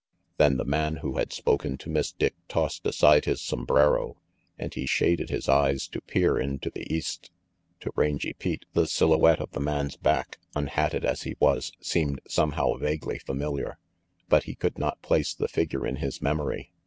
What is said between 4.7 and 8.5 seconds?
he shaded his eyes to peer into the east. To Rangy